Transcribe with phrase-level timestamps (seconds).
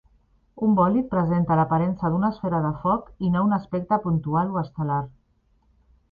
[0.67, 4.99] Un bòlid presenta l'aparença d'una esfera de foc, i no un aspecte puntual o estel·lar.